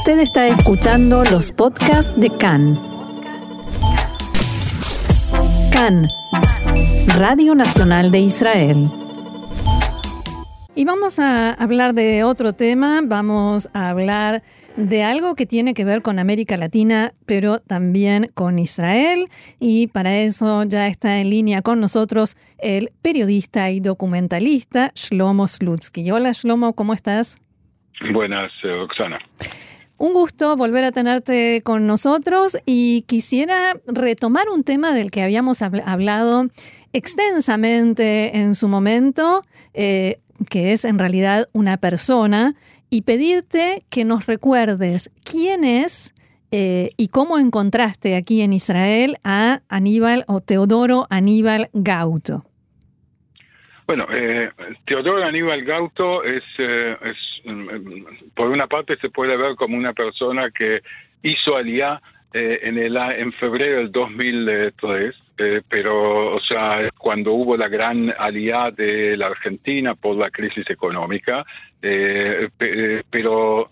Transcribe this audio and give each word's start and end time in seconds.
Usted 0.00 0.20
está 0.20 0.48
escuchando 0.48 1.24
los 1.24 1.52
podcasts 1.52 2.18
de 2.18 2.30
CAN. 2.30 2.80
CAN, 5.70 6.08
Radio 7.18 7.54
Nacional 7.54 8.10
de 8.10 8.20
Israel. 8.20 8.90
Y 10.74 10.86
vamos 10.86 11.18
a 11.18 11.52
hablar 11.52 11.92
de 11.92 12.24
otro 12.24 12.54
tema, 12.54 13.02
vamos 13.04 13.68
a 13.74 13.90
hablar 13.90 14.42
de 14.76 15.02
algo 15.02 15.34
que 15.34 15.44
tiene 15.44 15.74
que 15.74 15.84
ver 15.84 16.00
con 16.00 16.18
América 16.18 16.56
Latina, 16.56 17.12
pero 17.26 17.58
también 17.58 18.30
con 18.32 18.58
Israel. 18.58 19.26
Y 19.58 19.88
para 19.88 20.16
eso 20.16 20.64
ya 20.64 20.88
está 20.88 21.20
en 21.20 21.28
línea 21.28 21.60
con 21.60 21.78
nosotros 21.78 22.38
el 22.56 22.90
periodista 23.02 23.70
y 23.70 23.80
documentalista 23.80 24.92
Shlomo 24.94 25.46
Slutsky. 25.46 26.10
Hola 26.10 26.32
Shlomo, 26.32 26.72
¿cómo 26.72 26.94
estás? 26.94 27.36
Buenas, 28.14 28.50
eh, 28.64 28.72
Oksana. 28.72 29.18
Un 30.00 30.14
gusto 30.14 30.56
volver 30.56 30.82
a 30.84 30.92
tenerte 30.92 31.60
con 31.62 31.86
nosotros 31.86 32.56
y 32.64 33.02
quisiera 33.02 33.78
retomar 33.86 34.48
un 34.48 34.64
tema 34.64 34.94
del 34.94 35.10
que 35.10 35.22
habíamos 35.22 35.60
hablado 35.60 36.46
extensamente 36.94 38.38
en 38.38 38.54
su 38.54 38.66
momento, 38.68 39.44
eh, 39.74 40.18
que 40.48 40.72
es 40.72 40.86
en 40.86 40.98
realidad 40.98 41.50
una 41.52 41.76
persona, 41.76 42.54
y 42.88 43.02
pedirte 43.02 43.84
que 43.90 44.06
nos 44.06 44.24
recuerdes 44.24 45.10
quién 45.22 45.64
es 45.64 46.14
eh, 46.50 46.92
y 46.96 47.08
cómo 47.08 47.36
encontraste 47.36 48.16
aquí 48.16 48.40
en 48.40 48.54
Israel 48.54 49.18
a 49.22 49.60
Aníbal 49.68 50.24
o 50.28 50.40
Teodoro 50.40 51.08
Aníbal 51.10 51.68
Gauto. 51.74 52.49
Bueno, 53.90 54.06
eh, 54.16 54.48
Teodoro 54.86 55.24
Aníbal 55.24 55.64
Gauto 55.64 56.22
es, 56.22 56.44
eh, 56.58 56.96
mm, 57.44 58.30
por 58.36 58.48
una 58.50 58.68
parte 58.68 58.96
se 58.98 59.10
puede 59.10 59.36
ver 59.36 59.56
como 59.56 59.76
una 59.76 59.92
persona 59.94 60.48
que 60.52 60.80
hizo 61.24 61.56
aliá 61.56 62.00
eh, 62.32 62.60
en, 62.62 62.78
el, 62.78 62.96
en 62.96 63.32
febrero 63.32 63.78
del 63.78 63.90
2003, 63.90 65.12
eh, 65.42 65.62
pero, 65.66 66.36
o 66.36 66.40
sea, 66.40 66.90
cuando 66.98 67.32
hubo 67.32 67.56
la 67.56 67.68
gran 67.68 68.12
aliá 68.18 68.70
de 68.70 69.16
la 69.16 69.28
Argentina 69.28 69.94
por 69.94 70.14
la 70.14 70.28
crisis 70.28 70.68
económica, 70.68 71.46
eh, 71.80 72.50
eh, 72.60 73.02
pero 73.08 73.70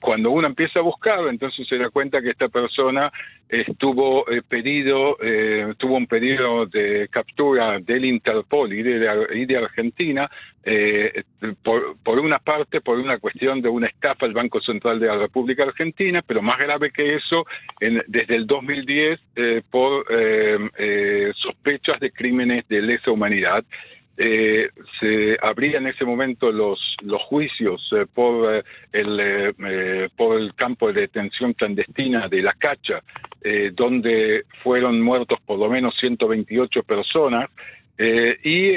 cuando 0.00 0.30
uno 0.30 0.46
empieza 0.46 0.80
a 0.80 0.82
buscar, 0.82 1.26
entonces 1.28 1.68
se 1.68 1.76
da 1.76 1.90
cuenta 1.90 2.22
que 2.22 2.30
esta 2.30 2.48
persona 2.48 3.12
estuvo 3.46 4.24
pedido, 4.48 5.18
tuvo 5.76 5.96
un 5.96 6.06
pedido 6.06 6.64
de 6.64 7.08
captura 7.10 7.78
del 7.78 8.06
Interpol 8.06 8.72
y 8.72 8.82
de, 8.82 9.56
Argentina, 9.58 10.28
por, 11.62 12.18
una 12.18 12.38
parte, 12.38 12.80
por 12.80 12.98
una 12.98 13.18
cuestión 13.18 13.60
de 13.60 13.68
una 13.68 13.88
estafa 13.88 14.24
al 14.24 14.32
Banco 14.32 14.60
Central 14.62 14.98
de 14.98 15.08
la 15.08 15.18
República 15.18 15.64
Argentina, 15.64 16.22
pero 16.26 16.40
más 16.40 16.58
grave 16.58 16.90
que 16.90 17.14
eso, 17.16 17.44
desde 17.78 18.34
el 18.34 18.46
2010, 18.46 19.20
por 19.70 20.06
eh, 20.94 21.32
sospechas 21.36 21.98
de 22.00 22.10
crímenes 22.10 22.66
de 22.68 22.80
lesa 22.82 23.10
humanidad. 23.10 23.64
Eh, 24.16 24.68
se 25.00 25.36
abrían 25.42 25.86
en 25.86 25.94
ese 25.94 26.04
momento 26.04 26.52
los, 26.52 26.78
los 27.02 27.20
juicios 27.22 27.82
eh, 27.92 28.06
por, 28.12 28.64
el, 28.92 30.10
por 30.16 30.40
el 30.40 30.54
campo 30.54 30.92
de 30.92 31.02
detención 31.02 31.52
clandestina 31.52 32.28
de 32.28 32.42
La 32.42 32.52
Cacha, 32.52 33.02
donde 33.72 34.44
fueron 34.62 35.02
muertos 35.02 35.38
por 35.44 35.58
lo 35.58 35.68
menos 35.68 35.94
128 36.00 36.82
personas 36.84 37.50
y 38.42 38.72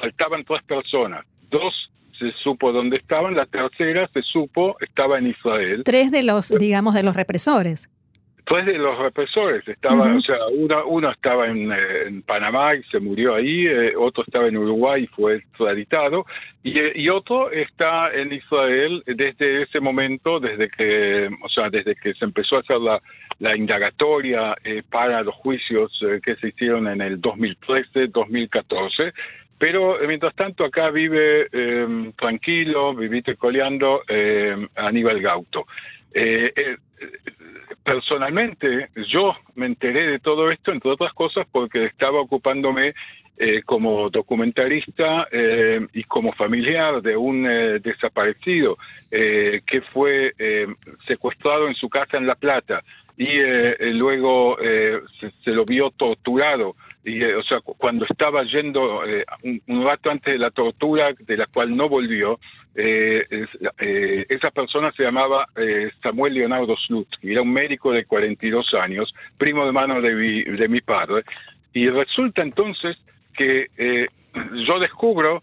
faltaban 0.00 0.44
tres 0.44 0.62
personas. 0.62 1.26
Dos 1.50 1.74
se 2.22 2.30
supo 2.42 2.70
dónde 2.72 2.98
estaban, 2.98 3.34
la 3.34 3.46
tercera 3.46 4.08
se 4.12 4.22
supo 4.22 4.76
estaba 4.80 5.18
en 5.18 5.28
Israel. 5.28 5.82
Tres 5.84 6.12
de 6.12 6.22
los, 6.22 6.50
digamos, 6.50 6.94
de 6.94 7.02
los 7.02 7.16
represores. 7.16 7.88
Tres 8.44 8.66
de 8.66 8.76
los 8.76 8.98
represores, 8.98 9.66
estaba, 9.68 10.16
o 10.16 10.20
sea, 10.20 10.46
uno, 10.52 10.84
uno 10.86 11.10
estaba 11.12 11.46
en, 11.46 11.70
eh, 11.70 11.76
en, 12.06 12.22
Panamá 12.22 12.74
y 12.74 12.82
se 12.84 12.98
murió 12.98 13.36
ahí, 13.36 13.62
eh, 13.66 13.92
otro 13.96 14.24
estaba 14.24 14.48
en 14.48 14.56
Uruguay 14.56 15.04
y 15.04 15.06
fue 15.06 15.36
extraditado, 15.36 16.26
y, 16.64 16.76
eh, 16.76 16.92
y, 16.96 17.08
otro 17.08 17.52
está 17.52 18.12
en 18.12 18.32
Israel 18.32 19.04
desde 19.06 19.62
ese 19.62 19.78
momento, 19.78 20.40
desde 20.40 20.68
que, 20.70 21.28
o 21.40 21.48
sea, 21.48 21.70
desde 21.70 21.94
que 21.94 22.14
se 22.14 22.24
empezó 22.24 22.56
a 22.56 22.60
hacer 22.60 22.78
la, 22.80 23.00
la 23.38 23.56
indagatoria 23.56 24.56
para 24.90 25.22
los 25.22 25.34
juicios 25.36 25.96
que 26.22 26.34
se 26.36 26.48
hicieron 26.48 26.88
en 26.88 27.00
el 27.00 27.20
2013, 27.20 28.08
2014, 28.08 29.12
pero 29.56 29.98
mientras 30.06 30.34
tanto 30.34 30.64
acá 30.64 30.90
vive 30.90 31.48
tranquilo, 32.16 32.94
vivite 32.94 33.36
coleando 33.36 34.02
Aníbal 34.74 35.20
Gauto. 35.20 35.66
Eh, 36.14 36.76
personalmente 37.84 38.88
yo 39.08 39.34
me 39.54 39.66
enteré 39.66 40.06
de 40.06 40.18
todo 40.18 40.50
esto, 40.50 40.72
entre 40.72 40.90
otras 40.90 41.12
cosas, 41.12 41.46
porque 41.50 41.86
estaba 41.86 42.20
ocupándome 42.20 42.94
eh, 43.38 43.62
como 43.64 44.10
documentarista 44.10 45.26
eh, 45.32 45.80
y 45.94 46.04
como 46.04 46.32
familiar 46.32 47.02
de 47.02 47.16
un 47.16 47.44
eh, 47.50 47.80
desaparecido 47.80 48.76
que 49.10 49.82
fue 49.92 50.32
secuestrado 51.06 51.68
en 51.68 51.74
su 51.74 51.90
casa 51.90 52.16
en 52.16 52.26
La 52.26 52.34
Plata. 52.34 52.82
Y 53.18 53.28
luego 53.92 54.56
se, 54.64 55.50
lo 55.50 55.66
vio 55.66 55.90
torturado 55.90 56.76
y 57.04 57.22
o 57.24 57.42
sea 57.42 57.60
cuando 57.60 58.06
estaba 58.08 58.44
yendo 58.44 59.00
un, 59.66 59.84
rato 59.84 60.10
antes 60.10 60.34
de 60.34 60.38
la 60.38 60.50
tortura 60.50 61.12
de 61.18 61.36
la 61.36 61.46
cual 61.46 61.76
no 61.76 61.88
volvió 61.88 62.38
eh, 62.74 63.22
eh, 63.78 64.26
esa 64.28 64.50
persona 64.50 64.90
se 64.96 65.02
llamaba 65.02 65.46
eh, 65.56 65.90
Samuel 66.02 66.34
Leonardo 66.34 66.74
Slutsky, 66.86 67.32
era 67.32 67.42
un 67.42 67.52
médico 67.52 67.92
de 67.92 68.06
42 68.06 68.72
años, 68.80 69.12
primo 69.36 69.66
de 69.66 69.72
mano 69.72 70.00
de 70.00 70.14
mi, 70.14 70.42
de 70.42 70.68
mi 70.68 70.80
padre, 70.80 71.22
y 71.74 71.88
resulta 71.88 72.42
entonces 72.42 72.96
que 73.34 73.66
eh, 73.76 74.06
yo 74.66 74.78
descubro 74.78 75.42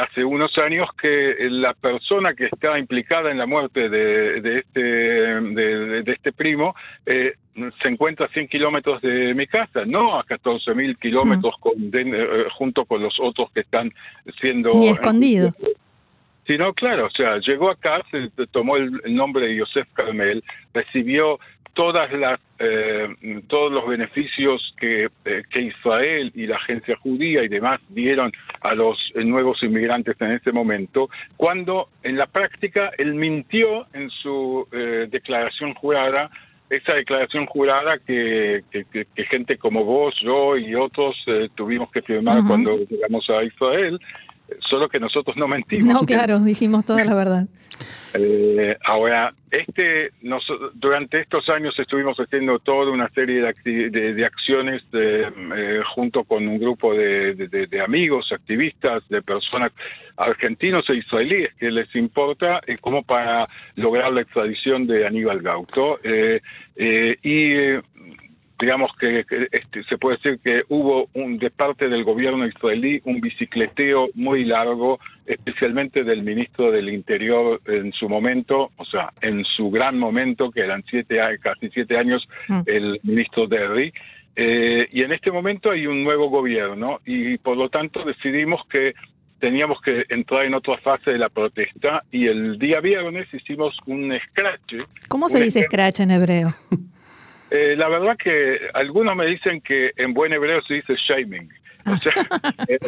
hace 0.00 0.24
unos 0.24 0.58
años 0.58 0.88
que 1.00 1.36
la 1.50 1.72
persona 1.72 2.34
que 2.34 2.46
está 2.46 2.76
implicada 2.80 3.30
en 3.30 3.38
la 3.38 3.46
muerte 3.46 3.88
de, 3.88 4.40
de 4.40 4.56
este, 4.56 4.80
de, 4.80 6.02
de, 6.02 6.12
este 6.12 6.32
primo 6.32 6.74
se 7.82 7.88
encuentra 7.88 8.26
a 8.26 8.28
100 8.28 8.48
kilómetros 8.48 9.00
de 9.02 9.34
mi 9.34 9.46
casa, 9.46 9.84
no 9.84 10.18
a 10.18 10.24
14 10.24 10.74
mil 10.74 10.96
kilómetros 10.98 11.54
junto 12.56 12.84
con 12.84 13.02
los 13.02 13.16
otros 13.20 13.50
que 13.52 13.60
están 13.60 13.92
siendo... 14.40 14.74
Ni 14.74 14.88
escondido. 14.88 15.52
Sí, 16.48 16.56
no, 16.56 16.72
claro, 16.72 17.06
o 17.06 17.10
sea, 17.10 17.36
llegó 17.46 17.70
acá, 17.70 18.00
se 18.10 18.30
tomó 18.46 18.76
el, 18.76 19.02
nombre 19.14 19.48
de 19.48 19.56
Yosef 19.56 19.86
Carmel, 19.92 20.42
recibió 20.72 21.38
todas 21.74 22.10
las 22.12 22.40
eh, 22.58 23.06
todos 23.48 23.70
los 23.70 23.86
beneficios 23.86 24.74
que, 24.80 25.10
eh, 25.26 25.42
que, 25.50 25.62
Israel 25.62 26.32
y 26.34 26.46
la 26.46 26.56
agencia 26.56 26.96
judía 26.96 27.44
y 27.44 27.48
demás 27.48 27.80
dieron 27.90 28.32
a 28.62 28.74
los 28.74 28.98
nuevos 29.14 29.62
inmigrantes 29.62 30.16
en 30.20 30.32
ese 30.32 30.50
momento, 30.50 31.10
cuando 31.36 31.90
en 32.02 32.16
la 32.16 32.26
práctica 32.26 32.90
él 32.96 33.14
mintió 33.14 33.86
en 33.92 34.08
su 34.08 34.66
eh, 34.72 35.06
declaración 35.10 35.74
jurada, 35.74 36.30
esa 36.70 36.94
declaración 36.94 37.46
jurada 37.46 37.98
que, 37.98 38.62
que, 38.70 39.24
gente 39.30 39.56
como 39.56 39.84
vos, 39.84 40.14
yo 40.20 40.56
y 40.56 40.74
otros 40.74 41.16
tuvimos 41.54 41.90
que 41.90 42.02
firmar 42.02 42.40
cuando 42.46 42.76
llegamos 42.88 43.28
a 43.30 43.42
Israel, 43.42 43.98
solo 44.68 44.88
que 44.88 44.98
nosotros 44.98 45.36
no 45.36 45.48
mentimos. 45.48 45.92
No, 45.94 46.06
claro, 46.06 46.38
dijimos 46.40 46.84
toda 46.84 47.04
la 47.04 47.14
verdad. 47.14 47.46
Eh, 48.14 48.74
ahora, 48.84 49.34
este, 49.50 50.10
durante 50.74 51.20
estos 51.20 51.48
años 51.50 51.78
estuvimos 51.78 52.16
haciendo 52.18 52.58
toda 52.58 52.90
una 52.90 53.08
serie 53.10 53.42
de, 53.42 53.90
de, 53.90 54.24
acciones 54.24 54.82
eh, 54.92 55.80
junto 55.94 56.24
con 56.24 56.48
un 56.48 56.58
grupo 56.58 56.94
de, 56.94 57.82
amigos, 57.84 58.32
activistas, 58.32 59.06
de 59.08 59.20
personas 59.22 59.72
argentinos 60.16 60.88
e 60.88 60.96
israelíes 60.96 61.54
que 61.54 61.70
les 61.70 61.94
importa 61.94 62.60
eh, 62.66 62.76
como 62.80 63.02
para 63.02 63.46
lograr 63.76 64.12
la 64.12 64.22
extradición 64.22 64.86
de 64.86 65.06
Aníbal 65.06 65.40
Gauto. 65.40 66.00
y 67.22 67.78
digamos 68.58 68.90
que, 68.98 69.24
este, 69.52 69.84
se 69.84 69.98
puede 69.98 70.16
decir 70.16 70.40
que 70.42 70.60
hubo 70.68 71.08
un, 71.14 71.38
de 71.38 71.50
parte 71.50 71.88
del 71.88 72.04
gobierno 72.04 72.46
israelí 72.46 73.00
un 73.04 73.20
bicicleteo 73.20 74.08
muy 74.14 74.44
largo, 74.44 74.98
especialmente 75.26 76.02
del 76.02 76.24
ministro 76.24 76.72
del 76.72 76.88
Interior 76.88 77.60
en 77.66 77.92
su 77.92 78.08
momento, 78.08 78.72
o 78.76 78.84
sea, 78.84 79.12
en 79.20 79.44
su 79.44 79.70
gran 79.70 79.98
momento, 79.98 80.50
que 80.50 80.60
eran 80.60 80.82
siete, 80.90 81.18
casi 81.40 81.68
siete 81.70 81.96
años, 81.96 82.26
mm. 82.48 82.60
el 82.66 83.00
ministro 83.04 83.46
Derry. 83.46 83.92
Eh, 84.34 84.88
y 84.92 85.02
en 85.02 85.12
este 85.12 85.30
momento 85.30 85.70
hay 85.70 85.86
un 85.86 86.02
nuevo 86.04 86.28
gobierno 86.28 87.00
y 87.04 87.38
por 87.38 87.56
lo 87.56 87.68
tanto 87.68 88.04
decidimos 88.04 88.60
que 88.68 88.94
teníamos 89.40 89.80
que 89.80 90.04
entrar 90.08 90.44
en 90.44 90.54
otra 90.54 90.78
fase 90.78 91.12
de 91.12 91.18
la 91.18 91.28
protesta 91.28 92.02
y 92.10 92.26
el 92.26 92.58
día 92.58 92.80
viernes 92.80 93.32
hicimos 93.32 93.76
un 93.86 94.12
scratch. 94.30 94.86
¿Cómo 95.08 95.28
se 95.28 95.40
dice 95.40 95.62
scratch 95.62 96.00
en 96.00 96.10
hebreo? 96.10 96.48
Eh, 97.50 97.74
la 97.76 97.88
verdad 97.88 98.16
que 98.16 98.58
algunos 98.74 99.16
me 99.16 99.26
dicen 99.26 99.60
que 99.60 99.92
en 99.96 100.12
buen 100.12 100.32
hebreo 100.32 100.60
se 100.62 100.74
dice 100.74 100.94
shaming, 100.96 101.48
o 101.86 101.96
sea, 101.96 102.12
eh, 102.68 102.78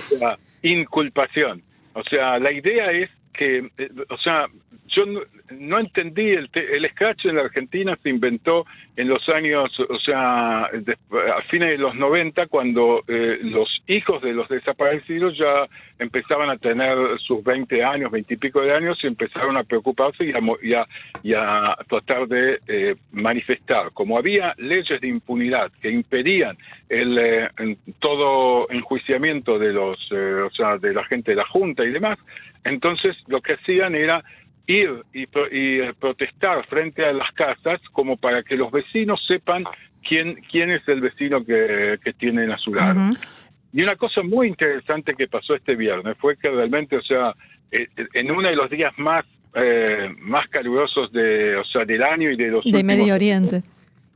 inculpación. 0.62 1.62
O 1.94 2.02
sea, 2.04 2.38
la 2.38 2.52
idea 2.52 2.92
es 2.92 3.10
que, 3.40 3.70
o 4.10 4.18
sea, 4.18 4.48
yo 4.88 5.04
no, 5.50 5.78
entendí, 5.78 6.28
el, 6.28 6.50
el 6.52 6.90
scratch 6.90 7.24
en 7.24 7.36
la 7.36 7.42
Argentina 7.42 7.98
se 8.02 8.10
inventó 8.10 8.66
en 8.96 9.08
los 9.08 9.26
años, 9.30 9.70
o 9.80 9.98
sea, 9.98 10.64
a 10.64 11.42
fines 11.48 11.68
de 11.70 11.78
los 11.78 11.94
90, 11.94 12.48
cuando 12.48 13.02
eh, 13.08 13.38
los 13.40 13.66
hijos 13.86 14.20
de 14.20 14.34
los 14.34 14.46
desaparecidos 14.50 15.38
ya 15.38 15.66
empezaban 15.98 16.50
a 16.50 16.58
tener 16.58 16.98
sus 17.20 17.42
20 17.42 17.82
años, 17.82 18.10
20 18.10 18.34
y 18.34 18.36
pico 18.36 18.60
de 18.60 18.74
años, 18.74 18.98
y 19.02 19.06
empezaron 19.06 19.56
a 19.56 19.64
preocuparse 19.64 20.24
y 20.24 20.32
a, 20.74 20.86
y 21.22 21.32
a, 21.32 21.76
tratar 21.88 22.28
de 22.28 22.58
eh, 22.68 22.94
manifestar. 23.12 23.92
Como 23.92 24.18
había 24.18 24.54
leyes 24.58 25.00
de 25.00 25.08
impunidad 25.08 25.72
que 25.80 25.90
impedían 25.90 26.58
el 26.90 27.18
eh, 27.18 27.48
todo 28.00 28.70
enjuiciamiento 28.70 29.58
de 29.58 29.72
los, 29.72 29.98
o 30.12 30.50
sea, 30.50 30.76
de 30.76 30.92
la 30.92 31.04
gente 31.04 31.30
de 31.30 31.38
la 31.38 31.46
Junta 31.46 31.84
y 31.84 31.90
demás, 31.90 32.18
entonces 32.64 33.16
lo 33.26 33.40
que 33.40 33.54
hacían 33.54 33.94
era 33.94 34.22
ir 34.66 35.02
y, 35.12 35.24
eh, 35.24 35.92
protestar 35.98 36.66
frente 36.66 37.04
a 37.04 37.12
las 37.12 37.30
casas 37.32 37.80
como 37.92 38.16
para 38.16 38.42
que 38.42 38.56
los 38.56 38.70
vecinos 38.70 39.20
sepan 39.26 39.64
quién, 40.06 40.36
quién 40.50 40.70
es 40.70 40.86
el 40.88 41.00
vecino 41.00 41.44
que, 41.44 41.98
que 42.02 42.12
tienen 42.12 42.50
a 42.52 42.58
su 42.58 42.74
lado. 42.74 43.00
Y 43.72 43.82
una 43.82 43.96
cosa 43.96 44.22
muy 44.22 44.48
interesante 44.48 45.14
que 45.14 45.28
pasó 45.28 45.54
este 45.54 45.76
viernes 45.76 46.16
fue 46.18 46.36
que 46.36 46.50
realmente, 46.50 46.96
o 46.96 47.02
sea, 47.02 47.34
eh, 47.70 47.88
en 48.14 48.30
uno 48.30 48.48
de 48.48 48.56
los 48.56 48.70
días 48.70 48.92
más 48.98 49.24
eh, 49.54 50.14
más 50.20 50.48
calurosos 50.48 51.10
de, 51.12 51.56
o 51.56 51.64
sea, 51.64 51.84
del 51.84 52.04
año 52.04 52.30
y 52.30 52.36
de 52.36 52.48
los 52.50 52.64
de 52.64 52.84
Medio 52.84 53.14
Oriente 53.14 53.62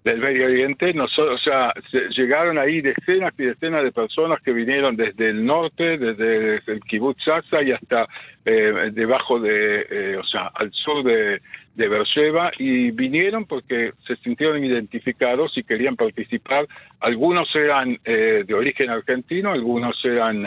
del 0.04 0.18
Medio 0.18 0.44
Oriente, 0.44 0.92
nosotros, 0.92 1.40
o 1.40 1.42
sea, 1.42 1.72
llegaron 2.10 2.58
ahí 2.58 2.82
decenas 2.82 3.32
y 3.38 3.44
decenas 3.44 3.82
de 3.82 3.90
personas 3.90 4.38
que 4.42 4.52
vinieron 4.52 4.96
desde 4.96 5.30
el 5.30 5.46
norte, 5.46 5.96
desde, 5.96 6.56
el 6.66 6.80
kibbutz 6.86 7.26
Asa 7.26 7.62
y 7.62 7.72
hasta 7.72 8.06
eh, 8.44 8.90
debajo 8.92 9.40
de, 9.40 9.86
eh, 9.90 10.16
o 10.18 10.24
sea, 10.24 10.50
al 10.54 10.70
sur 10.72 11.02
de, 11.04 11.40
de 11.74 11.88
Beersheba 11.88 12.52
y 12.58 12.90
vinieron 12.90 13.46
porque 13.46 13.92
se 14.06 14.16
sintieron 14.16 14.62
identificados 14.62 15.56
y 15.56 15.64
querían 15.64 15.96
participar. 15.96 16.68
Algunos 17.00 17.48
eran 17.56 17.98
eh, 18.04 18.44
de 18.46 18.54
origen 18.54 18.90
argentino, 18.90 19.52
algunos 19.52 19.96
eran 20.04 20.46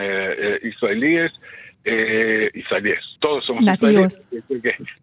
israelíes, 0.62 1.32
israelíes, 1.84 3.00
todos 3.20 3.44
somos 3.44 3.64
nativos. 3.64 4.22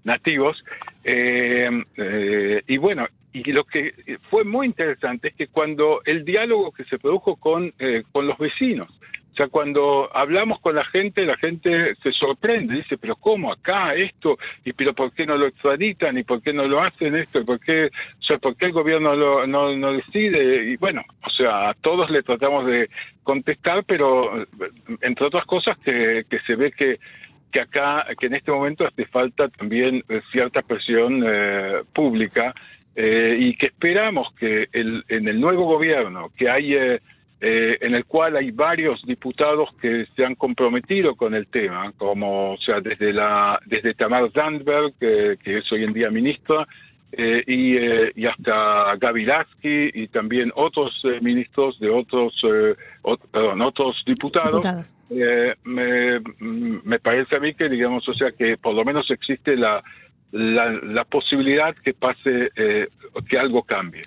nativos. 0.04 0.64
y 1.04 2.76
bueno, 2.76 3.08
y 3.34 3.52
lo 3.52 3.64
que 3.64 3.92
fue 4.31 4.44
muy 4.44 4.66
interesante 4.66 5.28
es 5.28 5.34
que 5.34 5.48
cuando 5.48 6.00
el 6.04 6.25
diálogo 6.25 6.70
que 6.70 6.84
se 6.84 6.98
produjo 6.98 7.34
con, 7.34 7.75
eh, 7.81 8.04
con 8.12 8.28
los 8.28 8.38
vecinos, 8.38 8.88
o 9.32 9.36
sea, 9.36 9.48
cuando 9.48 10.08
hablamos 10.14 10.60
con 10.60 10.76
la 10.76 10.84
gente, 10.84 11.26
la 11.26 11.36
gente 11.36 11.96
se 11.96 12.12
sorprende, 12.12 12.76
dice, 12.76 12.96
pero 12.96 13.16
¿cómo 13.16 13.52
acá 13.52 13.92
esto? 13.96 14.38
¿Y 14.64 14.72
pero 14.72 14.94
por 14.94 15.12
qué 15.12 15.26
no 15.26 15.36
lo 15.36 15.46
extraditan? 15.46 16.16
¿Y 16.16 16.22
por 16.22 16.40
qué 16.40 16.52
no 16.52 16.69
lo 16.69 16.81
hacen 16.81 17.16
esto? 17.16 17.40
¿Y 17.40 17.44
por 17.44 17.58
qué, 17.58 17.86
o 17.86 18.22
sea, 18.22 18.38
por 18.38 18.54
qué 18.54 18.66
el 18.66 18.72
gobierno 18.72 19.16
lo, 19.16 19.44
no, 19.48 19.76
no 19.76 19.92
decide? 19.92 20.70
Y 20.70 20.76
bueno, 20.76 21.02
o 21.26 21.31
sea, 21.31 21.70
a 21.70 21.75
todos 21.75 22.08
le 22.10 22.22
tratamos 22.22 22.66
de 22.66 22.88
contestar, 23.25 23.82
pero 23.84 24.46
entre 25.00 25.26
otras 25.26 25.44
cosas 25.46 25.76
que, 25.78 26.25
que 26.31 26.38
se 26.46 26.54
ve 26.54 26.70
que 26.70 27.00
que 27.50 27.60
acá, 27.60 28.04
que 28.19 28.26
en 28.26 28.34
este 28.34 28.50
momento 28.50 28.84
hace 28.84 29.06
falta 29.06 29.48
también 29.48 30.02
cierta 30.32 30.60
presión 30.62 31.22
eh, 31.25 31.82
pública 31.94 32.52
eh, 32.96 33.35
y 33.37 33.56
que 33.56 33.67
esperamos 33.67 34.29
que 34.38 34.69
el, 34.73 35.05
en 35.08 35.26
el 35.26 35.41
nuevo 35.41 35.64
gobierno, 35.64 36.31
que 36.37 36.49
hay, 36.49 36.75
eh, 36.75 37.00
eh, 37.41 37.79
en 37.81 37.94
el 37.94 38.05
cual 38.05 38.37
hay 38.37 38.52
varios 38.52 39.02
diputados 39.02 39.70
que 39.81 40.06
se 40.14 40.25
han 40.25 40.37
comprometido 40.37 41.17
con 41.17 41.35
el 41.35 41.49
tema, 41.49 41.93
como 41.99 42.52
o 42.52 42.58
sea 42.58 42.81
desde 42.81 43.12
la 43.12 43.58
desde 43.67 43.94
Tamar 43.94 44.31
Zandberg, 44.32 44.94
que 44.99 45.58
es 45.58 45.73
hoy 45.73 45.82
en 45.82 45.93
día 45.93 46.08
ministra, 46.11 46.67
y, 47.17 47.79
y, 47.79 48.26
hasta 48.26 48.96
Gaby 48.96 49.25
Lasky 49.25 49.91
y 49.94 50.08
también 50.08 50.50
otros 50.56 51.00
ministros 51.20 51.79
de 51.79 51.88
otros, 51.88 52.35
perdón, 53.31 53.62
otros 53.62 54.02
diputados. 54.05 54.93
me, 55.62 56.20
me 56.41 56.99
parece 56.99 57.37
a 57.37 57.38
mí 57.38 57.55
que, 57.55 57.69
digamos, 57.69 58.08
o 58.08 58.14
sea, 58.14 58.32
que 58.32 58.56
por 58.56 58.75
lo 58.75 58.85
menos 58.85 59.08
existe 59.12 59.56
la 59.56 59.81
la, 60.34 61.04
posibilidad 61.04 61.75
que 61.84 61.94
pase, 61.94 62.50
eh, 62.56 62.88
que 63.28 63.38
algo 63.38 63.62
cambie. 63.62 64.02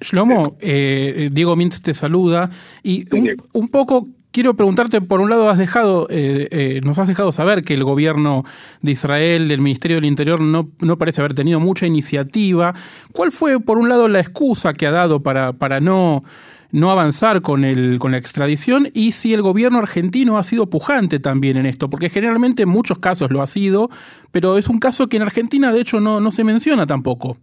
Shlomo, 0.00 0.56
eh, 0.60 1.28
Diego 1.32 1.56
Mintz 1.56 1.82
te 1.82 1.92
saluda 1.92 2.48
y 2.84 3.04
un, 3.52 3.68
poco 3.68 4.06
quiero 4.30 4.54
preguntarte, 4.54 5.00
por 5.00 5.20
un 5.20 5.28
lado 5.28 5.50
has 5.50 5.58
dejado, 5.58 6.06
eh, 6.08 6.80
nos 6.84 7.00
has 7.00 7.08
dejado 7.08 7.32
saber 7.32 7.64
que 7.64 7.74
el 7.74 7.82
gobierno 7.82 8.44
de 8.80 8.92
Israel, 8.92 9.48
del 9.48 9.60
Ministerio 9.60 9.96
del 9.96 10.04
Interior, 10.04 10.40
no, 10.40 10.70
no, 10.80 10.98
parece 10.98 11.20
haber 11.20 11.34
tenido 11.34 11.58
mucha 11.58 11.84
iniciativa. 11.86 12.74
¿Cuál 13.12 13.32
fue, 13.32 13.58
por 13.58 13.78
un 13.78 13.88
lado, 13.88 14.06
la 14.06 14.20
excusa 14.20 14.74
que 14.74 14.86
ha 14.86 14.92
dado 14.92 15.22
para, 15.22 15.52
para 15.52 15.80
no 15.80 16.22
no 16.72 16.90
avanzar 16.90 17.42
con, 17.42 17.64
el, 17.64 17.98
con 17.98 18.12
la 18.12 18.18
extradición 18.18 18.88
y 18.94 19.12
si 19.12 19.34
el 19.34 19.42
gobierno 19.42 19.78
argentino 19.78 20.38
ha 20.38 20.42
sido 20.42 20.68
pujante 20.68 21.20
también 21.20 21.58
en 21.58 21.66
esto, 21.66 21.88
porque 21.88 22.08
generalmente 22.08 22.64
en 22.64 22.70
muchos 22.70 22.98
casos 22.98 23.30
lo 23.30 23.42
ha 23.42 23.46
sido, 23.46 23.90
pero 24.32 24.56
es 24.56 24.68
un 24.68 24.78
caso 24.78 25.08
que 25.08 25.18
en 25.18 25.22
Argentina 25.22 25.70
de 25.70 25.80
hecho 25.80 26.00
no, 26.00 26.20
no 26.20 26.30
se 26.30 26.44
menciona 26.44 26.86
tampoco. 26.86 27.36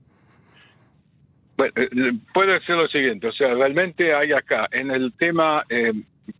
Bueno, 1.58 1.74
eh, 1.76 1.90
puede 2.34 2.60
ser 2.62 2.78
lo 2.78 2.88
siguiente, 2.88 3.28
o 3.28 3.34
sea, 3.34 3.54
realmente 3.54 4.14
hay 4.14 4.32
acá, 4.32 4.68
en 4.72 4.92
el 4.92 5.14
tema, 5.14 5.64
eh, 5.70 5.92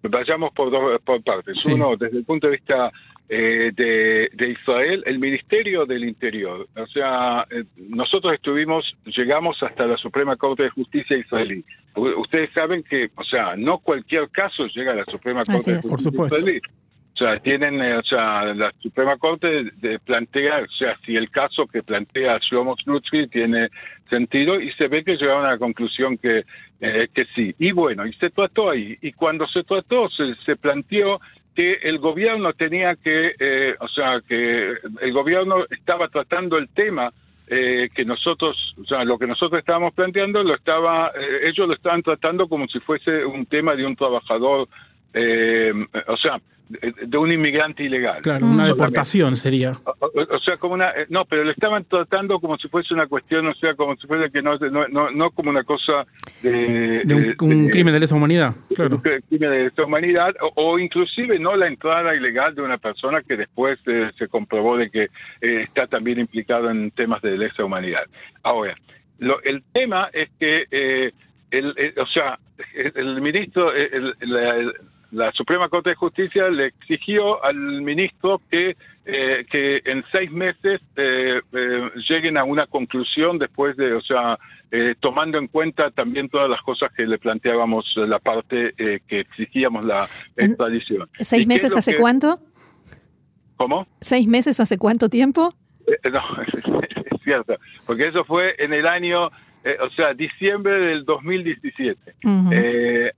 vayamos 0.04 0.52
por 0.54 0.72
dos 0.72 1.00
por 1.02 1.22
partes. 1.24 1.66
Uno, 1.66 1.96
desde 1.96 2.18
el 2.18 2.24
punto 2.24 2.48
de 2.48 2.54
vista 2.54 2.92
eh, 3.32 3.72
de, 3.76 4.50
Israel, 4.50 5.04
el 5.06 5.20
Ministerio 5.20 5.86
del 5.86 6.04
Interior. 6.04 6.68
O 6.76 6.88
sea, 6.88 7.46
eh, 7.52 7.64
nosotros 7.78 8.34
estuvimos, 8.34 8.84
llegamos 9.06 9.62
hasta 9.62 9.86
la 9.86 9.98
Suprema 9.98 10.36
Corte 10.36 10.64
de 10.64 10.72
Justicia 10.72 11.16
israelí. 11.16 11.64
Ustedes 11.96 12.50
saben 12.54 12.82
que, 12.82 13.12
o 13.14 13.24
sea, 13.24 13.56
no 13.56 13.78
cualquier 13.78 14.30
caso 14.30 14.66
llega 14.74 14.94
a 14.94 14.96
la 14.96 15.06
Suprema 15.06 15.44
Corte 15.44 15.74
de 15.74 15.82
Justicia 15.82 16.26
israelí. 16.26 16.60
O 17.14 17.18
sea, 17.18 17.40
tienen, 17.40 17.80
eh, 17.82 17.98
o 17.98 18.04
sea, 18.04 18.46
la 18.46 18.74
Suprema 18.80 19.16
Corte 19.18 19.66
de, 19.76 20.00
plantear, 20.00 20.64
o 20.64 20.72
sea, 20.80 20.98
si 21.06 21.16
el 21.16 21.30
caso 21.30 21.68
que 21.68 21.84
plantea 21.84 22.40
Shlomo 22.40 22.78
Slutsky 22.78 23.28
tiene 23.28 23.70
sentido 24.10 24.60
y 24.60 24.72
se 24.72 24.88
ve 24.88 25.04
que 25.04 25.18
llegaron 25.18 25.46
a 25.46 25.52
la 25.52 25.58
conclusión 25.60 26.18
que, 26.18 26.46
que 26.80 27.26
sí. 27.36 27.54
Y 27.60 27.74
bueno, 27.74 28.08
y 28.08 28.14
se 28.14 28.32
trató 28.32 28.72
ahí. 28.72 28.98
Y 29.02 29.12
cuando 29.12 29.48
se 29.50 29.64
trató, 29.64 30.10
se, 30.10 30.34
se 30.34 30.56
planteó 30.56 31.20
que 31.60 31.74
el 31.84 32.00
gobierno 32.00 32.54
tenía 32.54 32.96
que, 32.96 33.36
eh, 33.38 33.76
o 33.82 33.88
sea, 33.90 34.22
que 34.26 34.76
el 35.02 35.12
gobierno 35.12 35.66
estaba 35.70 36.08
tratando 36.08 36.58
el 36.58 36.70
tema 36.70 37.12
eh, 37.48 37.90
que 37.94 38.06
nosotros, 38.06 38.56
o 38.82 38.86
sea, 38.86 39.04
lo 39.04 39.18
que 39.18 39.28
nosotros 39.28 39.60
estábamos 39.60 39.94
planteando, 39.94 40.42
lo 40.42 40.56
estaba, 40.56 41.08
eh, 41.08 41.50
ellos 41.50 41.68
lo 41.68 41.74
estaban 41.74 42.02
tratando 42.02 42.48
como 42.48 42.66
si 42.70 42.80
fuese 42.80 43.26
un 43.26 43.46
tema 43.46 43.76
de 43.76 43.86
un 43.86 43.98
trabajador, 43.98 44.70
o 45.14 46.18
sea, 46.18 46.40
de 46.70 47.18
un 47.18 47.32
inmigrante 47.32 47.84
ilegal. 47.84 48.22
Claro, 48.22 48.46
una 48.46 48.68
deportación 48.68 49.36
sería. 49.36 49.72
O, 49.84 50.40
sea, 50.40 50.58
como 50.58 50.76
una. 50.76 50.90
Eh, 50.92 51.08
no, 51.10 51.26
pero 51.26 51.44
lo 51.44 51.52
estaban 51.52 51.84
tratando 51.86 52.40
como 52.40 52.58
si 52.58 52.68
fuese 52.68 52.94
una 52.94 53.08
cuestión, 53.08 53.48
o 53.48 53.56
sea, 53.56 53.74
como 53.74 53.96
si 53.96 54.06
fuese 54.06 54.32
que 54.32 54.44
no, 54.44 54.56
no, 54.58 55.10
no, 55.10 55.32
como 55.32 55.50
una 55.50 55.64
cosa 55.64 56.06
de. 56.44 57.02
de 57.04 57.36
un, 57.40 57.70
crimen 57.70 57.94
de 57.94 58.00
lesa 58.00 58.16
humanidad, 58.16 58.54
claro. 58.76 58.98
Un 58.98 59.02
crimen 59.02 59.50
de 59.50 59.64
lesa 59.64 59.84
humanidad, 59.84 60.36
o, 60.56 60.78
inclusive 60.78 61.40
no 61.40 61.56
la 61.56 61.68
entrada 61.68 62.16
ilegal 62.16 62.54
de 62.54 62.62
una 62.62 62.78
persona 62.78 63.24
que 63.24 63.36
después 63.36 63.80
eh, 63.88 64.12
se 64.18 64.28
comprobó 64.28 64.78
de 64.78 64.92
que 64.92 65.04
eh, 65.42 65.64
está 65.64 65.88
también 65.88 66.20
implicado 66.20 66.70
en 66.70 66.92
temas 66.92 67.22
de 67.24 67.36
lesa 67.36 67.64
humanidad. 67.66 68.04
Ahora, 68.44 68.76
lo, 69.18 69.42
el 69.42 69.64
tema 69.74 70.10
es 70.14 70.30
que. 70.40 71.12
el, 71.50 71.94
o 71.98 72.06
sea, 72.06 72.38
el, 72.76 73.22
ministro, 73.22 73.74
el, 73.74 74.14
la 74.22 74.72
Suprema 75.34 75.70
Corte 75.70 75.92
de 75.92 75.96
Justicia 75.96 76.50
le 76.50 76.68
exigió 76.68 77.44
al 77.44 77.82
ministro 77.82 78.42
que, 78.50 78.78
eh, 79.06 79.46
que 79.50 79.82
en 79.86 80.04
seis 80.12 80.32
meses 80.32 80.82
eh, 80.96 81.42
eh, 81.52 81.92
lleguen 82.08 82.38
a 82.38 82.44
una 82.44 82.68
conclusión 82.68 83.40
después 83.40 83.76
de, 83.78 83.94
o 83.94 84.02
sea, 84.02 84.38
tomando 85.00 85.40
en 85.40 85.48
cuenta 85.48 85.90
también 85.90 86.30
todas 86.30 86.48
las 86.48 86.62
cosas 86.62 86.92
que 86.96 87.08
le 87.08 87.18
planteábamos 87.18 87.86
la 87.96 88.20
parte 88.20 88.76
que 88.78 89.20
exigíamos 89.20 89.84
la 89.84 90.08
extradición. 90.38 91.10
¿Seis 91.18 91.48
meses 91.48 91.76
hace 91.76 91.98
cuánto? 91.98 92.40
¿Cómo? 93.58 93.88
¿Seis 94.00 94.28
meses 94.28 94.60
hace 94.60 94.78
cuánto 94.78 95.10
tiempo? 95.10 95.52
no, 96.12 96.22
es, 96.44 97.24
cierto, 97.24 97.56
porque 97.88 98.10
eso 98.10 98.24
fue 98.26 98.54
en 98.60 98.72
el 98.72 98.86
año, 98.86 99.26
o 99.26 99.90
sea, 99.96 100.14
diciembre 100.14 100.80
del 100.80 101.04
2017. 101.04 102.14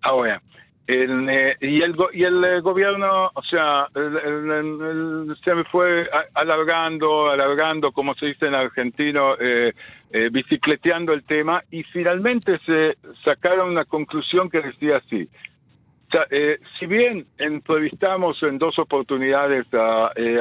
ahora, 0.04 0.42
eh, 0.88 1.56
y 1.62 1.82
el, 1.82 1.96
y 2.14 2.24
el 2.24 2.44
eh, 2.44 2.60
gobierno, 2.60 3.32
o 3.34 3.44
sea, 3.44 3.88
se 3.94 5.56
me 5.56 5.64
fue 5.66 6.10
alargando, 6.34 7.30
alargando, 7.30 7.92
como 7.92 8.14
se 8.16 8.26
dice 8.28 8.48
en 8.48 8.56
argentino, 8.56 9.36
eh, 9.40 9.74
bicicleteando 10.32 11.14
el 11.14 11.24
tema 11.24 11.64
y 11.72 11.84
finalmente 11.84 12.60
se 12.66 12.98
sacaron 13.24 13.70
una 13.70 13.86
conclusión 13.86 14.50
que 14.50 14.62
decía 14.62 14.98
así. 14.98 15.30
eh, 16.30 16.60
si 16.78 16.86
bien 16.86 17.26
entrevistamos 17.38 18.42
en 18.44 18.58
dos 18.58 18.78
oportunidades 18.80 19.66
a, 19.74 20.12
eh, 20.16 20.38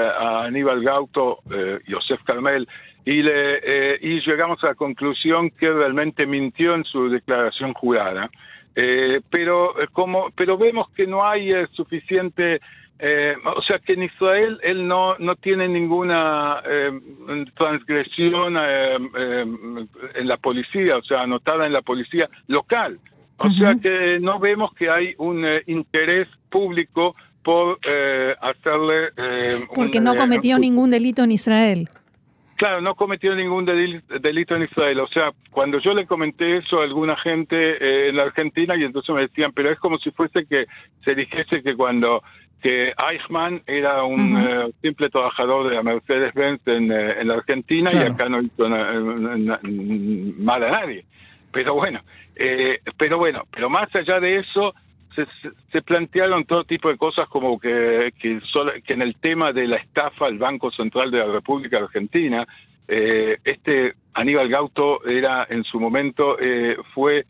Aníbal 0.47 0.83
Gauto, 0.83 1.39
eh, 1.53 1.79
Josef 1.89 2.21
Carmel, 2.25 2.67
y, 3.05 3.23
le, 3.23 3.97
y 4.03 4.21
llegamos 4.21 4.63
a 4.63 4.69
la 4.69 4.75
conclusión 4.75 5.51
que 5.51 5.71
realmente 5.71 6.27
mintió 6.27 6.75
en 6.75 6.85
su 6.85 7.09
declaración 7.09 7.73
jurada, 7.73 8.29
pero, 8.75 9.75
como, 9.93 10.31
pero 10.35 10.57
vemos 10.57 10.89
que 10.91 11.07
no 11.07 11.27
hay 11.27 11.53
suficiente... 11.73 12.61
o 13.57 13.63
sea 13.63 13.79
que 13.79 13.95
en 13.95 14.05
Israel 14.05 14.59
él 14.63 14.87
no, 14.87 15.17
no 15.19 15.37
tiene 15.37 15.69
ninguna 15.69 16.63
transgresión 17.57 18.57
en 18.57 20.29
la 20.29 20.37
policía, 20.37 20.97
o 20.97 21.03
sea, 21.03 21.21
anotada 21.23 21.67
en 21.67 21.73
la 21.73 21.83
policía 21.83 22.29
local. 22.47 22.99
O 23.43 23.51
sea 23.51 23.75
que 23.75 24.19
no 24.21 24.39
vemos 24.39 24.75
que 24.75 24.91
hay 24.91 25.15
un 25.17 25.47
eh, 25.47 25.63
interés 25.67 26.29
público 26.51 27.15
por 27.43 27.79
eh, 27.89 28.35
hacerle... 28.39 29.09
Eh, 29.17 29.65
Porque 29.75 29.99
no 29.99 30.15
cometió 30.15 30.59
ningún 30.59 30.91
delito 30.91 31.25
en 31.25 31.33
Israel. 31.33 31.89
Claro, 32.61 32.83
no 32.83 32.95
cometió 32.95 33.35
ningún 33.35 33.65
delito 33.65 34.55
en 34.55 34.65
Israel. 34.65 35.01
O 35.01 35.09
sea, 35.09 35.33
cuando 35.51 35.79
yo 35.79 35.95
le 35.95 36.05
comenté 36.05 36.59
eso 36.59 36.81
a 36.81 36.85
alguna 36.85 37.17
gente 37.17 38.11
en 38.11 38.17
la 38.17 38.25
Argentina 38.25 38.77
y 38.77 38.85
entonces 38.85 39.15
me 39.15 39.23
decían, 39.23 39.53
pero 39.55 39.71
es 39.71 39.79
como 39.79 39.97
si 39.97 40.11
fuese 40.11 40.45
que 40.45 40.67
se 41.03 41.15
dijese 41.15 41.63
que 41.63 41.75
cuando 41.75 42.23
que 42.61 42.93
Eichmann 42.99 43.63
era 43.67 44.05
un 44.05 44.75
simple 44.83 45.09
trabajador 45.09 45.71
de 45.71 45.77
la 45.77 45.83
Mercedes-Benz 45.83 46.61
en, 46.67 46.89
la 47.29 47.33
Argentina 47.33 47.89
y 47.95 47.97
acá 47.97 48.29
no 48.29 48.43
hizo 48.43 48.69
mal 48.69 50.63
a 50.63 50.71
nadie. 50.71 51.07
Pero 51.53 51.73
bueno, 51.73 52.03
eh, 52.37 52.81
pero 52.99 53.17
bueno, 53.17 53.45
pero 53.51 53.71
más 53.71 53.89
allá 53.95 54.21
de 54.21 54.37
eso, 54.37 54.75
se, 55.15 55.83
plantearon 55.83 56.45
todo 56.45 56.65
tipo 56.65 56.89
de 56.89 56.97
cosas 56.97 57.29
como 57.29 57.59
que, 57.59 58.13
que, 58.19 58.41
que, 58.85 58.93
en 58.93 59.03
el 59.03 59.17
tema 59.17 59.53
de 59.53 59.67
la 59.67 59.77
estafa 59.77 60.27
al 60.27 60.39
Banco 60.39 60.71
Central 60.71 61.11
de 61.11 61.19
la 61.19 61.27
República 61.27 61.79
Argentina, 61.79 62.47
eh, 62.89 63.39
este 63.45 63.95
Aníbal 64.15 64.49
Gauto 64.49 65.05
era 65.07 65.47
en 65.49 65.65
su 65.65 65.79
momento, 65.79 66.39
eh, 66.41 66.77
fue 66.95 67.27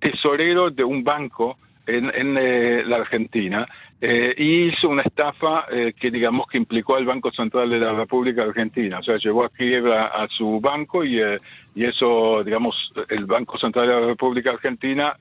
tesorero 0.00 0.70
de 0.70 0.82
un 0.82 1.04
banco 1.04 1.58
en, 1.86 2.10
en 2.12 2.90
la 2.90 2.96
Argentina 2.96 3.68
eh, 4.06 4.34
y 4.36 4.68
hizo 4.68 4.90
una 4.90 5.00
estafa 5.00 5.64
eh, 5.70 5.94
que 5.98 6.10
digamos 6.10 6.46
que 6.48 6.58
implicó 6.58 6.96
al 6.96 7.06
Banco 7.06 7.32
Central 7.32 7.70
de 7.70 7.78
la 7.78 7.94
República 7.94 8.42
Argentina, 8.42 8.98
o 8.98 9.02
sea, 9.02 9.16
llevó 9.16 9.46
a 9.46 9.48
quiebra 9.48 10.02
a 10.02 10.28
su 10.28 10.60
banco 10.60 11.06
y, 11.06 11.22
eh, 11.22 11.38
y 11.74 11.86
eso, 11.86 12.44
digamos, 12.44 12.76
el 13.08 13.24
Banco 13.24 13.56
Central 13.56 13.88
de 13.88 13.94
la 13.94 14.06
República 14.08 14.50
Argentina 14.50 15.16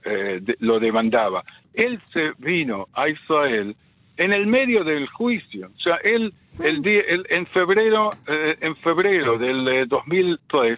lo 0.60 0.82
demandaba. 0.82 1.46
Él 1.74 1.98
se 2.12 2.34
vino 2.40 2.90
a 2.92 3.08
Israel 3.08 3.74
en 4.18 4.34
el 4.34 4.48
medio 4.48 4.84
del 4.84 5.08
juicio, 5.08 5.70
o 5.74 5.80
sea, 5.80 5.96
él, 6.04 6.30
el 6.62 6.82
día, 6.82 7.04
en 7.08 7.46
febrero, 7.48 8.10
en 8.28 8.76
febrero 8.76 9.38
del 9.38 9.88
2003, 9.88 10.78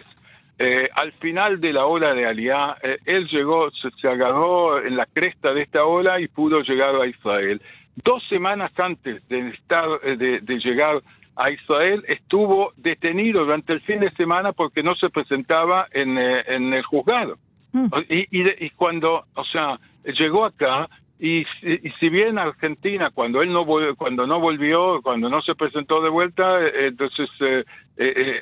al 0.94 1.12
final 1.14 1.60
de 1.60 1.72
la 1.72 1.86
ola 1.86 2.14
de 2.14 2.24
Aliá, 2.24 2.76
él 3.04 3.26
llegó, 3.26 3.68
se, 3.72 3.90
se, 4.00 4.08
agarró 4.08 4.80
en 4.80 4.96
la 4.96 5.06
cresta 5.06 5.52
de 5.52 5.62
esta 5.62 5.84
ola 5.84 6.20
y 6.20 6.28
pudo 6.28 6.60
llegar 6.62 6.94
a 6.94 7.06
Israel 7.06 7.60
dos 7.96 8.22
semanas 8.28 8.70
antes 8.78 9.26
de, 9.28 9.48
estar, 9.50 9.88
eh, 10.02 10.16
de, 10.16 10.56
llegar 10.58 11.02
a 11.34 11.50
Israel, 11.50 12.04
estuvo 12.08 12.72
detenido 12.76 13.44
durante 13.44 13.72
el 13.72 13.80
fin 13.80 14.00
de 14.00 14.10
semana 14.12 14.52
porque 14.52 14.82
no 14.82 14.94
se 14.94 15.08
presentaba 15.08 15.86
en, 15.92 16.18
eh, 16.18 16.44
en 16.46 16.72
el 16.72 16.82
juzgado. 16.82 17.38
Mm. 17.72 17.88
Y, 18.08 18.26
y, 18.64 18.70
cuando, 18.70 19.24
o 19.34 19.44
sea, 19.44 19.78
llegó 20.04 20.44
acá, 20.44 20.88
y, 21.18 21.40
y, 21.62 21.90
si 21.98 22.10
bien 22.10 22.38
Argentina, 22.38 23.10
cuando 23.10 23.40
él 23.40 23.50
no 23.50 23.64
cuando 23.96 24.26
no 24.26 24.38
volvió, 24.38 25.00
cuando 25.02 25.30
no 25.30 25.40
se 25.40 25.54
presentó 25.54 26.02
de 26.02 26.10
vuelta, 26.10 26.62
eh, 26.62 26.88
entonces 26.88 27.28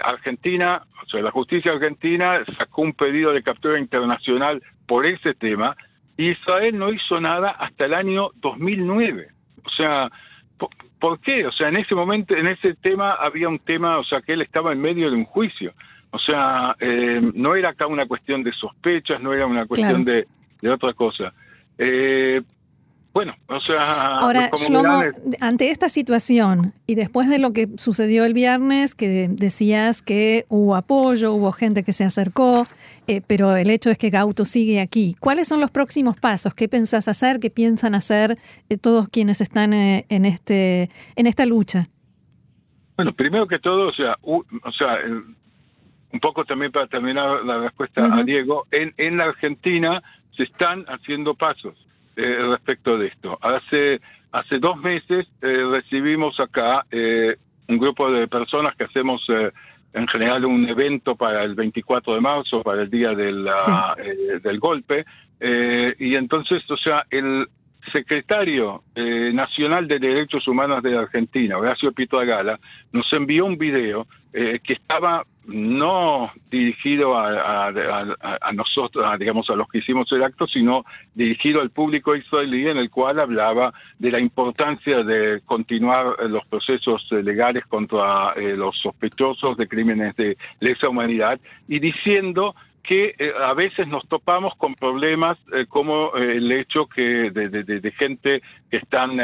Argentina, 0.02 0.82
o 1.02 1.06
sea, 1.08 1.22
la 1.22 1.30
justicia 1.30 1.72
argentina 1.72 2.44
sacó 2.58 2.82
un 2.82 2.92
pedido 2.92 3.32
de 3.32 3.44
captura 3.44 3.78
internacional 3.78 4.60
por 4.86 5.06
ese 5.06 5.34
tema. 5.34 5.76
Israel 6.16 6.78
no 6.78 6.92
hizo 6.92 7.20
nada 7.20 7.50
hasta 7.50 7.86
el 7.86 7.94
año 7.94 8.30
2009. 8.36 9.33
O 9.64 9.70
sea, 9.70 10.10
¿por, 10.98 11.20
qué? 11.20 11.46
O 11.46 11.52
sea, 11.52 11.68
en 11.68 11.76
ese 11.76 11.94
momento, 11.94 12.34
en 12.34 12.46
ese 12.46 12.74
tema 12.74 13.12
había 13.14 13.48
un 13.48 13.58
tema, 13.58 13.98
o 13.98 14.04
sea, 14.04 14.20
que 14.20 14.32
él 14.32 14.42
estaba 14.42 14.72
en 14.72 14.80
medio 14.80 15.10
de 15.10 15.16
un 15.16 15.24
juicio. 15.24 15.72
O 16.10 16.18
sea, 16.18 16.76
eh, 16.78 17.20
no 17.34 17.54
era 17.54 17.70
acá 17.70 17.86
una 17.86 18.06
cuestión 18.06 18.42
de 18.42 18.52
sospechas, 18.52 19.20
no 19.20 19.32
era 19.32 19.46
una 19.46 19.66
cuestión 19.66 20.04
de, 20.04 20.26
de, 20.60 20.70
otra 20.70 20.92
cosa. 20.92 21.32
Eh, 21.76 22.40
bueno, 23.14 23.36
o 23.46 23.60
sea... 23.60 24.16
Ahora, 24.16 24.50
Shlomo, 24.56 25.00
ante 25.40 25.70
esta 25.70 25.88
situación 25.88 26.72
y 26.84 26.96
después 26.96 27.28
de 27.28 27.38
lo 27.38 27.52
que 27.52 27.68
sucedió 27.76 28.24
el 28.24 28.34
viernes, 28.34 28.96
que 28.96 29.28
decías 29.30 30.02
que 30.02 30.46
hubo 30.48 30.74
apoyo, 30.74 31.32
hubo 31.32 31.52
gente 31.52 31.84
que 31.84 31.92
se 31.92 32.02
acercó, 32.02 32.66
eh, 33.06 33.20
pero 33.24 33.54
el 33.54 33.70
hecho 33.70 33.88
es 33.88 33.98
que 33.98 34.10
Gauto 34.10 34.44
sigue 34.44 34.80
aquí. 34.80 35.14
¿Cuáles 35.20 35.46
son 35.46 35.60
los 35.60 35.70
próximos 35.70 36.18
pasos? 36.18 36.54
¿Qué 36.54 36.68
pensás 36.68 37.06
hacer? 37.06 37.38
¿Qué 37.38 37.50
piensan 37.50 37.94
hacer 37.94 38.36
eh, 38.68 38.78
todos 38.78 39.08
quienes 39.08 39.40
están 39.40 39.72
eh, 39.74 40.06
en, 40.08 40.24
este, 40.24 40.90
en 41.14 41.28
esta 41.28 41.46
lucha? 41.46 41.86
Bueno, 42.96 43.12
primero 43.12 43.46
que 43.46 43.60
todo, 43.60 43.90
o 43.90 43.92
sea, 43.92 44.18
o 44.22 44.44
sea 44.76 44.98
un 46.12 46.20
poco 46.20 46.44
también 46.44 46.72
para 46.72 46.88
terminar 46.88 47.44
la 47.44 47.58
respuesta 47.58 48.12
a 48.12 48.24
Diego, 48.24 48.66
en, 48.72 48.92
en 48.96 49.18
la 49.18 49.26
Argentina 49.26 50.02
se 50.36 50.42
están 50.42 50.84
haciendo 50.88 51.34
pasos 51.34 51.83
eh, 52.16 52.38
respecto 52.50 52.96
de 52.96 53.08
esto. 53.08 53.38
Hace, 53.40 54.00
hace 54.32 54.58
dos 54.58 54.76
meses 54.76 55.26
eh, 55.42 55.64
recibimos 55.70 56.38
acá 56.38 56.86
eh, 56.90 57.36
un 57.68 57.78
grupo 57.78 58.10
de 58.10 58.28
personas 58.28 58.76
que 58.76 58.84
hacemos 58.84 59.26
en 59.94 60.06
general 60.08 60.44
un 60.44 60.68
evento 60.68 61.16
para 61.16 61.42
el 61.44 61.54
24 61.54 62.14
de 62.14 62.20
marzo, 62.20 62.62
para 62.62 62.82
el 62.82 62.90
día 62.90 63.14
del, 63.14 63.48
del 64.42 64.60
golpe, 64.60 65.04
y 65.40 66.14
entonces, 66.14 66.62
o 66.70 66.76
sea, 66.76 67.06
el 67.10 67.48
secretario 67.92 68.82
nacional 68.94 69.86
de 69.88 69.98
Derechos 69.98 70.46
Humanos 70.48 70.82
de 70.82 70.96
Argentina, 70.96 71.58
Horacio 71.58 71.92
Pito 71.92 72.18
Agala, 72.18 72.58
nos 72.92 73.12
envió 73.12 73.44
un 73.44 73.58
video 73.58 74.06
que 74.32 74.72
estaba 74.72 75.24
no 75.46 76.30
dirigido 76.50 77.16
a, 77.16 77.70
nosotros, 78.52 79.18
digamos, 79.18 79.48
a 79.50 79.56
los 79.56 79.68
que 79.68 79.78
hicimos 79.78 80.10
el 80.12 80.22
acto, 80.22 80.46
sino 80.46 80.84
dirigido 81.14 81.60
al 81.60 81.70
público 81.70 82.16
israelí, 82.16 82.68
en 82.68 82.78
el 82.78 82.90
cual 82.90 83.20
hablaba 83.20 83.72
de 83.98 84.10
la 84.10 84.20
importancia 84.20 85.02
de 85.02 85.42
continuar 85.44 86.16
los 86.28 86.46
procesos 86.46 87.06
legales 87.10 87.66
contra 87.66 88.32
eh, 88.36 88.56
los 88.56 88.76
sospechosos 88.78 89.56
de 89.56 89.68
crímenes 89.68 90.16
de 90.16 90.36
lesa 90.60 90.88
humanidad 90.88 91.38
y 91.68 91.78
diciendo 91.78 92.54
que 92.84 93.14
eh, 93.18 93.32
a 93.36 93.54
veces 93.54 93.88
nos 93.88 94.06
topamos 94.08 94.54
con 94.56 94.74
problemas 94.74 95.36
eh, 95.52 95.66
como 95.68 96.14
el 96.14 96.52
hecho 96.52 96.86
que 96.86 97.30
de, 97.30 97.92
gente 97.98 98.42
que 98.70 98.76
están 98.76 99.18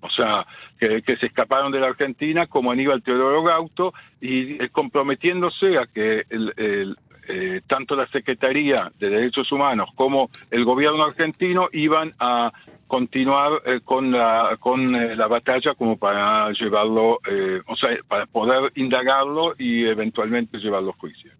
o 0.00 0.10
sea, 0.10 0.46
que, 0.78 1.16
se 1.16 1.26
escaparon 1.26 1.72
de 1.72 1.80
la 1.80 1.88
Argentina, 1.88 2.46
como 2.46 2.72
Aníbal 2.72 3.02
Teodoro 3.02 3.42
Gauto, 3.42 3.92
y 4.20 4.62
eh, 4.62 4.68
comprometiéndose 4.70 5.78
a 5.78 5.86
que 5.86 6.24
el, 6.30 6.96
eh, 7.28 7.60
tanto 7.66 7.94
la 7.94 8.06
Secretaría 8.08 8.90
de 8.98 9.10
Derechos 9.10 9.52
Humanos 9.52 9.90
como 9.94 10.30
el 10.50 10.64
gobierno 10.64 11.04
argentino 11.04 11.68
iban 11.72 12.12
a 12.18 12.50
continuar 12.86 13.62
eh, 13.66 13.80
con 13.84 14.10
la 14.10 14.56
con 14.58 14.92
la 14.92 15.28
batalla 15.28 15.74
como 15.74 15.96
para 15.96 16.50
llevarlo, 16.52 17.20
o 17.66 17.76
sea, 17.76 17.96
para 18.08 18.26
poder 18.26 18.72
indagarlo 18.74 19.54
y 19.58 19.84
eventualmente 19.84 20.58
llevarlo 20.58 20.90
a 20.90 20.94
juicio. 20.94 21.30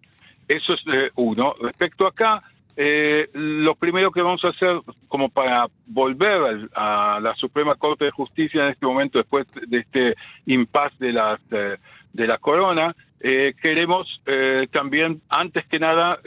Eso 0.51 0.73
es 0.73 1.11
uno. 1.15 1.55
Respecto 1.61 2.05
acá, 2.05 2.43
eh, 2.75 3.29
lo 3.33 3.75
primero 3.75 4.11
que 4.11 4.21
vamos 4.21 4.43
a 4.45 4.49
hacer 4.49 4.79
como 5.07 5.29
para 5.29 5.67
volver 5.85 6.69
a, 6.73 7.19
la 7.21 7.35
Suprema 7.35 7.75
Corte 7.75 8.05
de 8.05 8.11
Justicia 8.11 8.63
en 8.63 8.69
este 8.71 8.85
momento 8.85 9.17
después 9.17 9.45
de 9.67 9.79
este 9.79 10.15
impasse 10.45 10.95
de 10.99 11.13
la 11.13 11.39
eh, 11.51 11.77
de 12.13 12.27
la 12.27 12.37
corona 12.37 12.95
eh, 13.19 13.53
queremos 13.61 14.07
eh, 14.25 14.67
también 14.71 15.21
antes 15.29 15.65
que 15.67 15.79
nada 15.79 16.19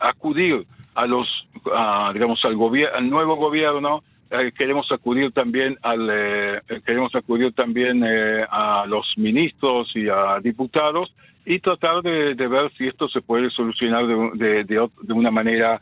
acudir 0.00 0.66
a 0.94 1.06
los 1.06 1.28
digamos 2.12 2.44
al 2.44 2.56
al 2.94 3.08
nuevo 3.08 3.36
gobierno 3.36 4.02
queremos 4.58 4.90
acudir 4.92 5.32
también 5.32 5.78
al 5.82 6.60
queremos 6.84 7.14
acudir 7.14 7.52
también 7.52 8.04
a 8.04 8.84
los 8.86 9.06
ministros 9.16 9.90
y 9.94 10.08
a 10.08 10.40
diputados 10.40 11.14
y 11.48 11.60
tratar 11.60 12.02
de, 12.02 12.34
ver 12.34 12.70
si 12.76 12.86
esto 12.86 13.08
se 13.08 13.22
puede 13.22 13.48
solucionar 13.48 14.06
de, 14.06 14.64
de, 14.64 15.12
una 15.14 15.30
manera 15.30 15.80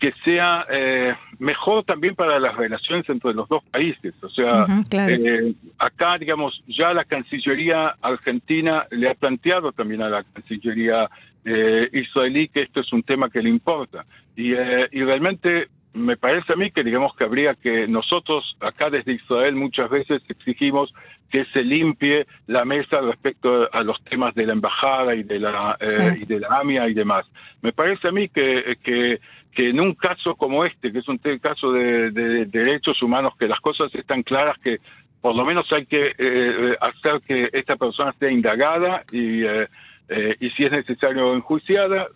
que 0.00 0.10
sea 0.24 0.64
eh, 0.70 1.14
mejor 1.38 1.84
también 1.84 2.14
para 2.14 2.40
las 2.40 2.56
relaciones 2.56 3.06
entre 3.10 3.34
los 3.34 3.46
dos 3.46 3.62
países. 3.64 4.14
O 4.22 4.28
sea, 4.30 4.66
eh, 5.06 5.52
acá, 5.78 6.16
digamos, 6.16 6.62
ya 6.66 6.94
la 6.94 7.04
Cancillería 7.04 7.94
argentina 8.00 8.86
le 8.90 9.10
ha 9.10 9.14
planteado 9.14 9.70
también 9.70 10.00
a 10.00 10.08
la 10.08 10.24
Cancillería 10.24 11.10
eh, 11.44 11.90
israelí 11.92 12.48
que 12.48 12.62
esto 12.62 12.80
es 12.80 12.90
un 12.90 13.02
tema 13.02 13.28
que 13.28 13.42
le 13.42 13.50
importa. 13.50 14.06
Y, 14.34 14.52
y 14.52 15.04
realmente 15.04 15.68
me 15.96 16.16
parece 16.16 16.52
a 16.52 16.56
mí 16.56 16.70
que 16.70 16.84
digamos 16.84 17.16
que 17.16 17.24
habría 17.24 17.54
que 17.54 17.88
nosotros 17.88 18.56
acá 18.60 18.90
desde 18.90 19.14
Israel 19.14 19.56
muchas 19.56 19.88
veces 19.90 20.22
exigimos 20.28 20.92
que 21.30 21.44
se 21.46 21.62
limpie 21.62 22.26
la 22.46 22.64
mesa 22.64 23.00
respecto 23.00 23.68
a 23.72 23.82
los 23.82 24.02
temas 24.04 24.34
de 24.34 24.46
la 24.46 24.52
embajada 24.52 25.14
y 25.14 25.22
de 25.24 25.40
la 25.40 25.76
y 26.20 26.24
de 26.24 26.40
la 26.40 26.48
AMIA 26.60 26.88
y 26.88 26.94
demás. 26.94 27.26
Me 27.62 27.72
parece 27.72 28.08
a 28.08 28.12
mí 28.12 28.28
que, 28.28 28.76
que 28.82 29.20
que 29.56 29.70
en 29.70 29.80
un 29.80 29.94
caso 29.94 30.34
como 30.34 30.66
este, 30.66 30.92
que 30.92 30.98
es 30.98 31.08
un 31.08 31.16
caso 31.16 31.72
de, 31.72 32.10
derechos 32.44 33.02
humanos, 33.02 33.32
que 33.38 33.48
las 33.48 33.58
cosas 33.60 33.92
están 33.94 34.22
claras, 34.22 34.58
que 34.58 34.80
por 35.22 35.34
lo 35.34 35.46
menos 35.46 35.66
hay 35.72 35.86
que 35.86 36.12
eh, 36.18 36.76
hacer 36.78 37.22
que 37.26 37.48
esta 37.58 37.76
persona 37.76 38.14
sea 38.20 38.30
indagada 38.30 39.02
y, 39.10 39.44
eh, 39.44 39.66
eh, 40.08 40.36
y 40.40 40.50
si 40.50 40.64
es 40.64 40.72
necesario 40.72 41.32
enjuiciada, 41.34 42.06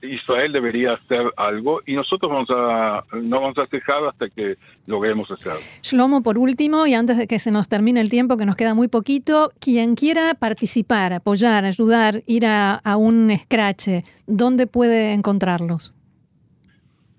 Israel 0.00 0.52
debería 0.52 0.92
hacer 0.92 1.32
algo 1.36 1.80
y 1.86 1.94
nosotros 1.94 2.30
vamos 2.30 2.48
a, 2.50 3.04
no 3.14 3.40
vamos 3.40 3.58
a 3.58 3.66
cejar 3.66 4.04
hasta 4.04 4.28
que 4.28 4.56
logremos 4.86 5.30
hacerlo. 5.30 5.60
Shlomo, 5.82 6.22
por 6.22 6.38
último, 6.38 6.86
y 6.86 6.94
antes 6.94 7.16
de 7.16 7.26
que 7.26 7.38
se 7.38 7.50
nos 7.50 7.68
termine 7.68 8.00
el 8.00 8.10
tiempo, 8.10 8.36
que 8.36 8.46
nos 8.46 8.56
queda 8.56 8.74
muy 8.74 8.88
poquito, 8.88 9.50
quien 9.60 9.94
quiera 9.94 10.34
participar, 10.34 11.12
apoyar, 11.12 11.64
ayudar, 11.64 12.22
ir 12.26 12.46
a, 12.46 12.74
a 12.74 12.96
un 12.96 13.36
scratch, 13.36 13.88
¿dónde 14.26 14.66
puede 14.66 15.12
encontrarlos? 15.12 15.96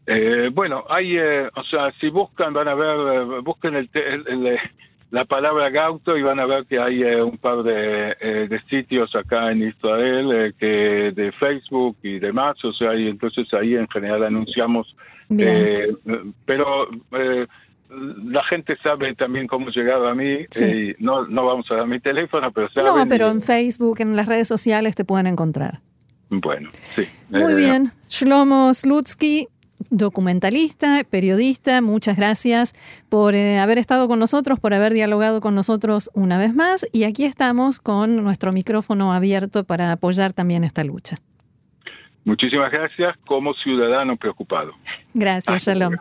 Eh, 0.10 0.50
bueno, 0.54 0.86
hay, 0.90 1.18
eh, 1.18 1.50
o 1.54 1.64
sea, 1.64 1.92
si 2.00 2.10
buscan, 2.10 2.54
van 2.54 2.70
a 2.70 2.76
ver, 2.76 2.96
eh, 2.96 3.42
busquen 3.44 3.76
el, 3.76 3.90
la 5.12 5.26
palabra 5.26 5.70
Gauto 5.70 6.18
y 6.18 6.22
van 6.22 6.40
a 6.40 6.46
ver 6.46 6.66
que 6.66 6.80
hay 6.80 7.04
un 7.04 7.38
par 7.38 7.64
de, 7.64 8.48
de, 8.50 8.62
sitios 8.70 9.16
acá 9.16 9.52
en 9.52 9.70
Israel, 9.70 10.54
que 10.60 11.12
de 11.16 11.32
Facebook 11.32 11.98
y 12.04 12.20
demás, 12.20 12.56
o 12.66 12.74
sea, 12.74 12.94
y 12.96 13.08
entonces 13.08 13.48
ahí 13.54 13.76
en 13.76 13.88
general 13.88 14.24
anunciamos, 14.24 14.96
pero 16.46 16.88
la 17.90 18.44
gente 18.46 18.78
sabe 18.84 19.16
también 19.16 19.48
cómo 19.48 19.70
llegar 19.70 20.06
a 20.06 20.14
mí, 20.14 20.42
y 20.60 20.96
no, 21.00 21.26
no 21.28 21.46
vamos 21.46 21.66
a 21.72 21.76
dar 21.76 21.88
mi 21.88 22.00
teléfono, 22.00 22.52
pero 22.52 22.70
saben. 22.72 22.94
No, 22.94 23.08
pero 23.08 23.30
en 23.30 23.42
Facebook, 23.42 24.02
en 24.02 24.16
las 24.16 24.26
redes 24.26 24.48
sociales 24.48 24.96
te 24.96 25.06
pueden 25.06 25.28
encontrar. 25.28 25.80
Bueno, 26.30 26.70
sí. 26.96 27.08
Muy 27.30 27.54
bien. 27.54 27.92
Shlomo 28.10 28.74
Slutsky, 28.74 29.48
documentalista, 29.89 31.03
periodista, 31.10 31.82
muchas 31.82 32.17
gracias 32.17 32.74
por 33.10 33.36
eh, 33.36 33.60
haber 33.60 33.77
estado 33.77 34.08
con 34.08 34.20
nosotros, 34.20 34.60
por 34.60 34.74
haber 34.74 34.94
dialogado 34.94 35.41
con 35.41 35.56
nosotros 35.56 36.10
una 36.13 36.38
vez 36.38 36.53
más 36.53 36.88
y 36.91 37.03
aquí 37.03 37.25
estamos 37.25 37.79
con 37.79 38.24
nuestro 38.24 38.51
micrófono 38.51 39.13
abierto 39.13 39.63
para 39.63 39.91
apoyar 39.91 40.34
también 40.34 40.63
esta 40.63 40.84
lucha. 40.84 41.17
Muchísimas 42.25 42.72
gracias 42.72 43.15
como 43.25 43.53
ciudadano 43.53 44.17
preocupado. 44.17 44.74
Gracias, 45.13 45.63
Shalom. 45.63 45.96